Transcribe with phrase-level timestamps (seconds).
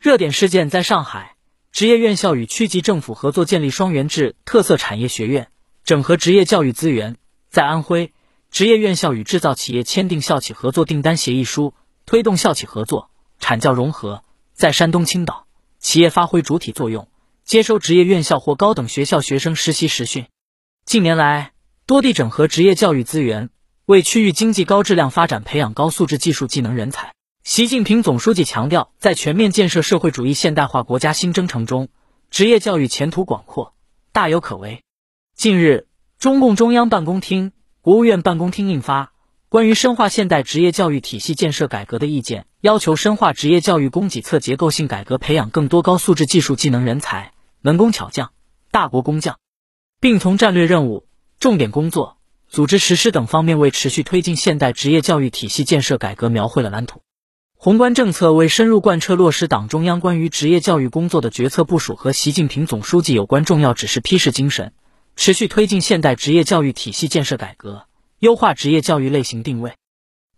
[0.00, 1.36] 热点事件在上海，
[1.72, 5.48] 职业院校与区级政府合作建立双元制特色产业学院，
[5.84, 7.16] 整合职业教育资源；
[7.50, 8.14] 在安徽，
[8.50, 11.74] 职业院校与制造企业签订校企合作订单协议书，
[12.06, 13.10] 推动校企合作、
[13.40, 14.22] 产教融合；
[14.54, 15.44] 在山东青岛，
[15.78, 17.06] 企业发挥主体作用，
[17.44, 20.24] 接收职业院校或高等学校学生实习实训。
[20.86, 21.52] 近年来，
[21.84, 23.50] 多地整合职业教育资源，
[23.84, 27.12] 为区域经济高质量发展培养高素质技术技能人才。
[27.42, 31.88] 习近平总书记强调，在全面建设社会主义现代化国家新征程中，
[32.30, 33.74] 职业教育前途广阔，
[34.12, 34.84] 大有可为。
[35.34, 39.04] 近日，中共中央办公厅、国务院办公厅印发
[39.48, 47.32] 《关于深化现代职业教育体系建设改革的意见》，要求深化职业教育供给侧结构性改革，培养更多高素质技术技能人才、
[47.62, 48.30] 能工巧匠、
[48.70, 49.38] 大国工匠，
[49.98, 51.06] 并从战略任务、
[51.40, 52.18] 重点工作、
[52.48, 57.00] 组织实施等方面为持续推进现代职业教育体系建设改革描绘了蓝图。
[57.62, 64.72] 宏观政策为深入贯彻落实党中央关于职业教育工作的决策部署和习近平总书记有关重要指示批示精神，
[65.14, 67.84] 持续推进现代职业教育体系建设改革，
[68.18, 69.74] 优化职业教育类型定位。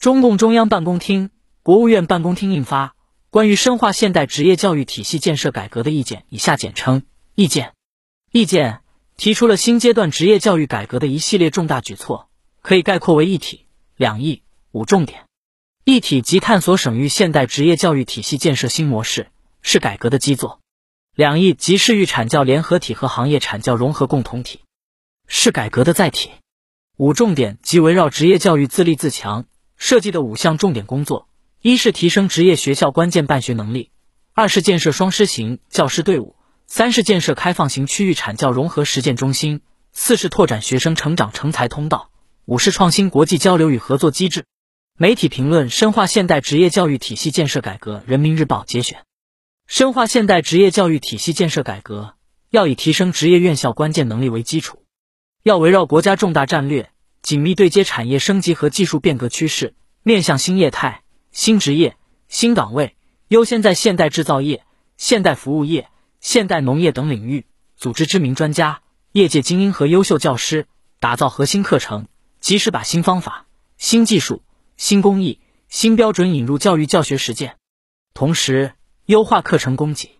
[0.00, 1.30] 中共中央办公厅、
[1.62, 2.86] 国务院办公厅印发
[3.30, 7.02] 《关于深化现代职业教育体系建设改革的意见》（以下简称
[7.36, 7.66] 《意见》）。
[8.36, 8.80] 意见
[9.16, 12.28] 提出了新阶段职业教育改革的一系列重大举措，
[12.62, 15.20] 可以概括为一体、两翼、五重点。
[15.84, 19.26] 一体即探索省域现代职业教育体系建设新模式，
[19.62, 20.60] 是改革的基座；
[21.12, 24.60] 两翼即市域产教联合体和行业产教融合共同体，
[25.26, 26.28] 是改革的载体；
[26.98, 31.26] 五重点即围绕职业教育自立自强设计的五项重点工作：
[31.60, 33.90] 一是提升职业学校关键办学能力；
[34.34, 36.36] 二是建设双师型教师队伍；
[36.68, 39.58] 三是建设开放型区域产教融合实践中心；
[39.92, 42.10] 四是拓展学生成长成才通道；
[42.44, 44.44] 五是创新国际交流与合作机制。
[45.02, 48.04] 媒体评论：深化现代职业教育体系建设改革。
[48.06, 49.02] 人民日报节选：
[49.66, 52.14] 深化现代职业教育体系建设改革，
[52.50, 54.84] 要以提升职业院校关键能力为基础，
[55.42, 61.96] 要围绕国家重大战略，紧密对接产业升级和技术变革趋势，面向新业态、新职业、
[62.28, 62.94] 新岗位，
[63.26, 64.62] 优先在现代制造业、
[64.98, 65.88] 现代服务业、
[66.20, 70.68] 现代农业等领域组织知名专家、业界精英和优秀教师，
[71.00, 72.06] 打造核心课程，
[72.38, 74.44] 及时把新方法、新技术。
[74.76, 77.56] 新工艺、新标准引入教育教学实践，
[78.14, 78.72] 同时
[79.06, 80.18] 优化课程供给，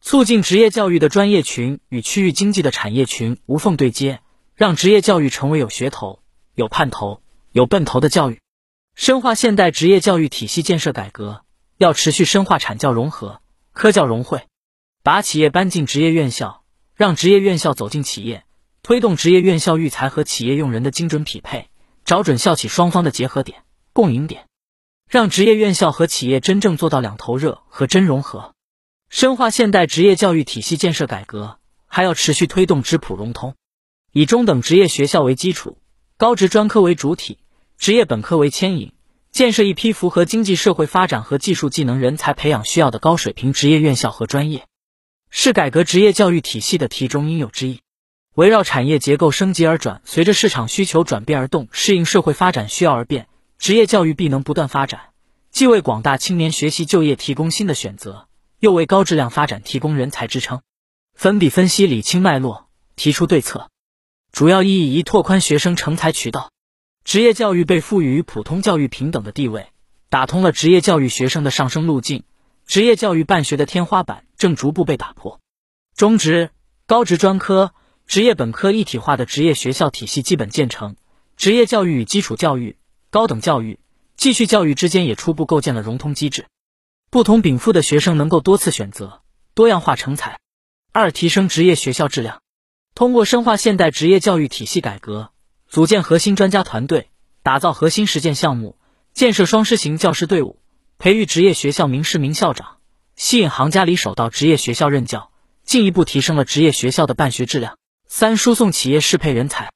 [0.00, 4.20] 促进职业教育的专业群与区域经济的产业群无缝对接，
[4.54, 6.20] 让职业教育成为有噱头、
[6.54, 8.40] 有盼头、有奔头的教育。
[8.94, 11.44] 深化现代职业教育体系建设改革，
[11.78, 13.40] 要持续深化产教融合、
[13.72, 14.46] 科教融汇，
[15.02, 16.64] 把企业搬进职业院校，
[16.94, 18.44] 让职业院校走进企业，
[18.82, 21.70] 推动职业院校育才和企业用人的精准匹配，
[22.04, 23.62] 找准校企双方的结合点。
[24.00, 24.46] 共赢点，
[25.10, 28.54] 让职业院校和企业真正做到两头热和真融合。
[29.10, 33.56] 深化现代职业教育体系建设改革，还要持续推动职普融通，
[34.10, 35.76] 以中等职业学校为基础，
[36.16, 37.40] 高职专科为主体，
[37.76, 38.94] 职业本科为牵引，
[39.32, 44.66] 建设一批符合经济社会发展和技术技能人才培养需要的高水平职业院校和专业，
[45.28, 47.80] 是改革职业教育体系的题中应有之义。
[48.34, 53.26] 围绕产业结构升级而转，随着市场需求转变而动，适应社会发展需要而变。
[53.60, 55.10] 职业教育必能不断发展，
[55.50, 58.26] 既为广大青年学习就业提供新的选择，
[58.58, 60.62] 又为高质量发展提供人才支撑。
[61.12, 63.68] 粉笔分析理清脉络，提出对策。
[64.32, 66.50] 主要意义一：拓宽学生成才渠道。
[67.04, 69.66] 职业教育被赋予与普通教育平等的地位，
[70.08, 72.24] 打通了职业教育学生的上升路径。
[72.66, 75.38] 职业教育办学的天花板正逐步被打破。
[75.94, 76.48] 中职、
[76.86, 77.74] 高职专科、
[78.06, 80.96] 职业本科一体化的职业学校体系基本建成，
[81.36, 82.76] 职业教育与基础教育。
[83.10, 83.80] 高等教育、
[84.16, 86.46] 继续教育之间也初步构建了融通机制，
[87.10, 89.22] 不同禀赋的学生能够多次选择，
[89.54, 90.38] 多样化成才。
[90.92, 92.40] 二、提升职业学校质量，
[92.94, 95.32] 通过深化现代职业教育体系改革，
[95.66, 97.10] 组建核心专家团队，
[97.42, 98.78] 打造核心实践项目，
[99.12, 100.60] 建设双师型教师队伍，
[100.98, 102.76] 培育职业学校名师名校长，
[103.16, 105.32] 吸引行家里手到职业学校任教，
[105.64, 107.76] 进一步提升了职业学校的办学质量。
[108.06, 109.72] 三、输送企业适配人才，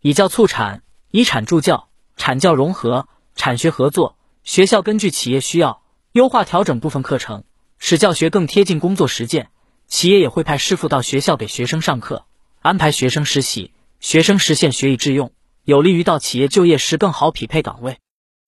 [0.00, 1.85] 以教促产，以产助教。
[2.16, 5.82] 产教融合、产学合作，学校根据企业需要
[6.12, 7.44] 优化调整部分课程，
[7.78, 9.50] 使教学更贴近工作实践。
[9.86, 12.26] 企业也会派师傅到学校给学生上课，
[12.60, 15.32] 安排学生实习，学生实现学以致用，
[15.62, 17.98] 有利于到企业就业时更好匹配岗位。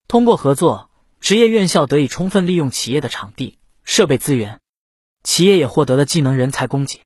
[0.09, 4.59] 通过合作，职业院校得以充分利用企业的场地、设备资源，
[5.23, 7.03] 企业也获得了技能人才供给。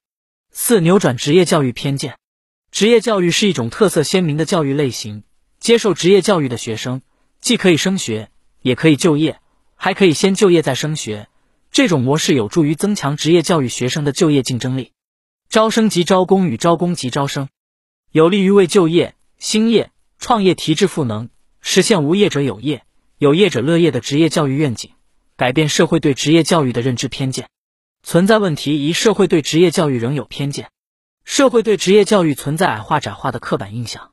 [0.50, 2.16] 四、扭转职业教育偏见，
[2.70, 5.24] 职业教育是一种特色鲜明的教育类型。
[5.62, 7.02] 接受职业教育的学生，
[7.40, 8.30] 既可以升学，
[8.62, 9.38] 也可以就业，
[9.76, 11.28] 还可以先就业再升学。
[11.70, 14.90] 这种模式有助于增强职业教育学生的就业竞争力。
[15.48, 17.48] 招生及招工与招工及招生，
[18.10, 21.28] 有利于为就业、兴业、创业提质赋能，
[21.60, 22.82] 实现无业者有业、
[23.18, 24.90] 有业者乐业的职业教育愿景，
[25.36, 27.48] 改变社会对职业教育的认知偏见。
[28.02, 30.70] 存在问题一：社会对职业教育仍有偏见，
[31.24, 34.11] 社会对职业教育存在矮化、窄化的刻板印象。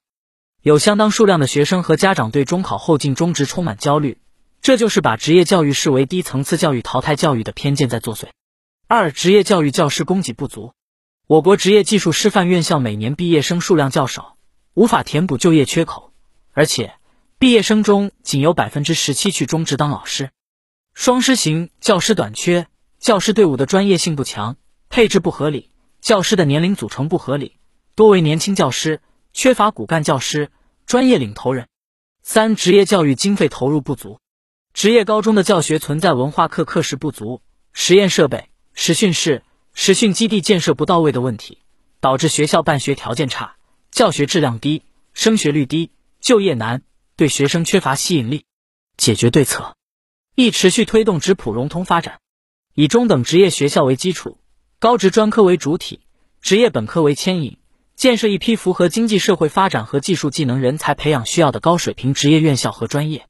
[0.70, 4.20] 有相当数量的学生和家长对中考后进中职充满焦虑，
[4.62, 8.28] 这就是把职业教育视为低层次教育、淘汰教育的偏见在作祟。
[8.88, 10.74] 二、职业教育教师供给不足。
[11.26, 14.38] 我国职业技术师范院校每年毕业生数量较少，
[14.76, 16.14] 无法填补就业缺口，
[16.54, 16.94] 而且
[17.40, 20.30] 毕业生中仅有百分之十七去中职当老师。
[20.94, 22.68] 双师型教师短缺，
[23.00, 24.56] 教师队伍的专业性不强，
[24.88, 27.56] 配置不合理，教师的年龄组成不合理，
[27.96, 29.02] 多为年轻教师，
[29.34, 30.52] 缺乏骨干教师、
[30.90, 31.68] 专业领头人。
[32.24, 34.20] 三、职业教育经费投入不足，
[34.74, 37.44] 职业高中的教学存在文化课课时不足、
[37.74, 39.44] 实验设备、实训室。
[39.76, 41.60] 实训基地建设不到位的问题，
[42.00, 43.58] 导致学校办学条件差，
[43.92, 44.82] 教学质量低，
[45.14, 45.92] 升学率低，
[46.22, 46.82] 就业难，
[47.16, 48.46] 对学生缺乏吸引力。
[48.98, 49.76] 解决对策：
[50.34, 52.20] 一、持续推动职普融通发展，
[52.74, 54.40] 以中等职业学校为基础，
[54.80, 56.00] 高职专科为主体，
[56.42, 57.59] 职业本科为牵引，
[58.00, 63.28] 建设一批符合经济社会发展和技术技能人才培养需要的高水平职业院校和专业，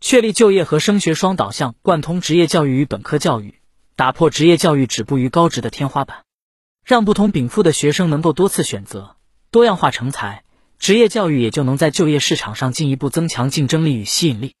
[0.00, 3.56] 确立就业和升学双导向，贯通职业教育与本科教育。
[3.94, 6.24] 打破职业教育止步于高职的天花板，
[6.82, 9.16] 让不同禀赋的学生能够多次选择、
[9.50, 10.44] 多样化成才，
[10.78, 14.54] 职业教育也就能在就业市场上进一步增强竞争力与吸引力。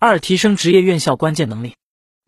[0.00, 1.76] 二、提升职业院校关键能力，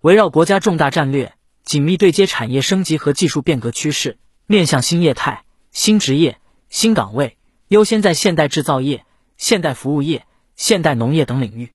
[0.00, 1.32] 围绕国家重大战略，
[1.64, 5.42] 紧密对接产业升级和技术变革趋势，面向新业态、
[5.72, 6.38] 新职业、
[6.70, 7.36] 新岗位，
[7.68, 9.04] 优先在现代制造业、
[9.36, 10.26] 现代服务业、
[10.56, 11.72] 现代农业等领域，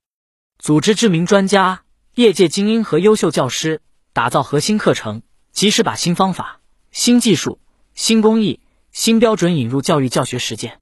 [0.60, 1.84] 组织知名专家、
[2.16, 3.82] 业界精英和优秀教师。
[4.16, 6.62] 打造核心课程，及时把新方法、
[6.92, 7.58] 新技术、
[7.96, 8.60] 新工艺、
[8.92, 10.78] 新标准引入教育教学实践，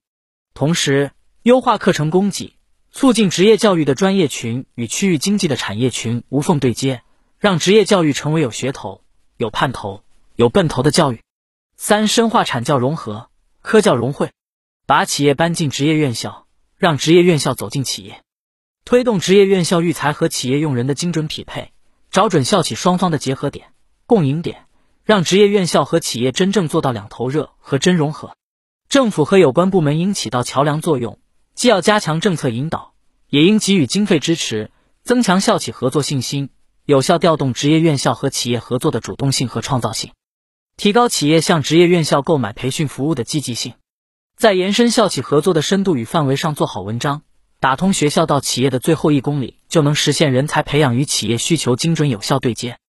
[0.53, 1.11] 同时
[1.41, 2.57] 优化课程供给，
[2.91, 7.03] 促进职业教育的专业群与区域经济的产业群无缝对接，
[7.39, 9.01] 让职业教育成为有噱头、
[9.37, 10.03] 有盼头、
[10.35, 11.21] 有奔头的教育。
[11.77, 13.29] 三、深化产教融合、
[13.61, 14.31] 科教融汇，
[14.87, 16.47] 把企业搬进职业院校，
[16.77, 18.23] 让职业院校走进企业，
[18.85, 21.71] 推动职业院校育才和企业用人的精准匹配。
[22.09, 23.67] 找准校企双方的结合点、
[24.05, 24.65] 共赢点，
[25.05, 28.35] 让职业院校和企业真正做到两头热和真融合。
[28.89, 31.19] 政府和有关部门应起到桥梁作用，
[31.55, 32.93] 既要加强政策引导，
[33.29, 34.71] 也应给予经费支持，
[35.03, 36.49] 增强校企合作信心，
[36.83, 40.11] 有效调动职业院校和企业合作的主动性和创造性，
[40.81, 43.75] 提高企业向职业院校购买培训服务的积极性，
[44.35, 47.21] 在延伸校企合作的深度与范围上做好文章。
[47.59, 52.79] 打通学校到企业的最后一公里，就能实现人才培养与企业需求精准有效对接。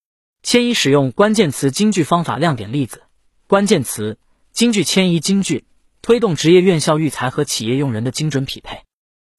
[0.43, 3.03] 迁移使用关键词金句方法亮点例子：
[3.47, 4.17] 关键词
[4.53, 5.67] 金句迁移金句，
[6.01, 8.85] 推动职业院校育才和企业用人的精准匹配，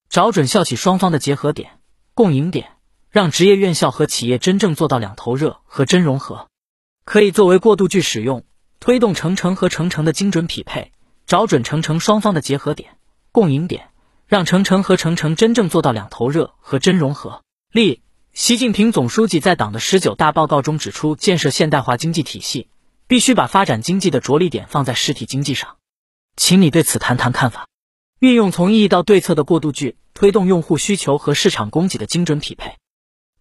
[0.08, 1.80] 找准校企双方的结合点、
[2.14, 2.68] 共赢点，
[3.10, 6.46] 让职业院校和企业真正做到两头热和真融合。
[7.04, 8.44] 可以作为过渡句使用，
[8.80, 10.92] 推动程程和程程的精准匹配，
[11.26, 12.96] 找准程程双方的结合点、
[13.32, 13.88] 共赢点。
[14.26, 17.42] 让程程和程程真正做到两头热和真融合。
[17.70, 18.00] 例：
[18.32, 22.68] 习近平总书记在党的十九大报告中指出，建设现代化经济体系
[23.06, 25.76] 必须把发展经济的着力点放在实体经济上。
[26.36, 27.68] 请你对此谈谈看法。
[28.18, 32.76] 运用从意义到对策的过渡句，推动用户需求和市场供给的精准匹配，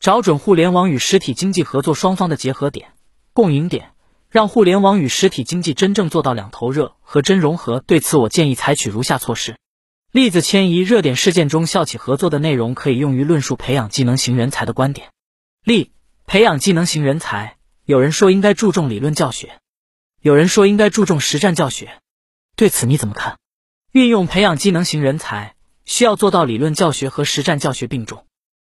[0.02, 2.92] 找准互联网与实体经济合作双方的结合点、
[3.34, 3.94] 共赢点，
[4.30, 7.80] 让互联网与实体经济真正做到两头热和真融合。
[7.80, 9.58] 对此，我建议采取如下措施。
[10.12, 15.10] 例子迁移热点事件中校企合作的内容可以用于论述培养技能型人才的观点。
[15.64, 15.92] 例：
[16.28, 19.58] 培养技能型人才，有人说应该注重理论教学，
[20.22, 22.00] 有人说应该注重实战教学。
[22.56, 23.40] 对此你怎么看？
[23.92, 28.28] 运用培养技能型人才，需要做到理论教学和实战教学并重。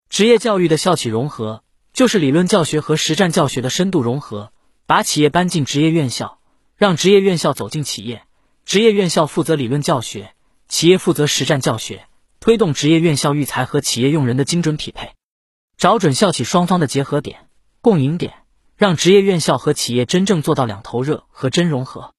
[0.09, 1.63] 职业教育的校企融合，
[1.99, 4.53] 就是理论教学和实战教学的深度融合，
[4.85, 6.39] 把企业搬进职业院校，
[6.77, 8.23] 让职业院校走进企业，
[8.63, 10.33] 职业院校负责理论教学。
[10.69, 12.05] 企业负责实战教学，
[12.39, 15.11] 推动职业院校育才和企业用人的精准匹配，
[15.77, 17.49] 找准校企双方的结合点、
[17.81, 18.33] 共赢点，
[18.77, 22.13] 让职业院校和企业真正做到两头热和真融合。